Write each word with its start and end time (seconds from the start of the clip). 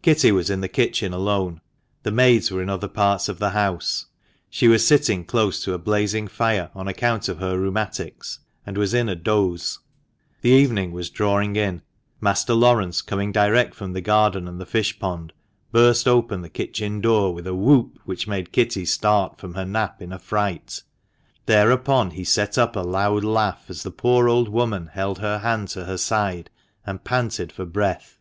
Kitty 0.00 0.32
was 0.32 0.48
in 0.48 0.62
the 0.62 0.70
kitchen 0.70 1.12
alone. 1.12 1.60
The 2.02 2.10
maids 2.10 2.50
were 2.50 2.62
in 2.62 2.70
other 2.70 2.88
parts 2.88 3.28
of 3.28 3.38
the 3.38 3.50
house. 3.50 4.06
She 4.48 4.68
was 4.68 4.86
sitting 4.86 5.22
close 5.22 5.62
to 5.64 5.74
a 5.74 5.78
blazing 5.78 6.28
fire 6.28 6.70
on 6.74 6.88
account 6.88 7.28
of 7.28 7.40
her" 7.40 7.58
rheumatics," 7.60 8.38
and 8.64 8.78
was 8.78 8.94
in 8.94 9.06
a 9.10 9.14
dose. 9.14 9.80
The 10.40 10.48
evening 10.48 10.92
was 10.92 11.10
drawing 11.10 11.56
in. 11.56 11.82
Master 12.22 12.54
Laurence, 12.54 13.02
coming 13.02 13.32
direct 13.32 13.74
from 13.74 13.92
the 13.92 14.00
garden 14.00 14.48
and 14.48 14.58
the 14.58 14.64
fish 14.64 14.98
pond, 14.98 15.34
burst 15.72 16.08
open 16.08 16.40
the 16.40 16.48
kitchen 16.48 17.02
door 17.02 17.34
with 17.34 17.46
a 17.46 17.54
whoop 17.54 17.98
which 18.06 18.26
made 18.26 18.52
Kitty 18.52 18.86
start 18.86 19.38
from 19.38 19.52
her 19.52 19.66
nap 19.66 20.00
in 20.00 20.10
a 20.10 20.18
fright. 20.18 20.82
Thereupon 21.44 22.12
he 22.12 22.24
set 22.24 22.56
up 22.56 22.76
a 22.76 22.80
loud 22.80 23.24
laugh 23.24 23.66
as 23.68 23.82
the 23.82 23.90
poor 23.90 24.26
old 24.26 24.48
woman 24.48 24.86
held 24.86 25.18
her 25.18 25.40
hand 25.40 25.68
to 25.68 25.84
her 25.84 25.98
side, 25.98 26.48
and 26.86 27.04
panted 27.04 27.52
for 27.52 27.66
breath. 27.66 28.16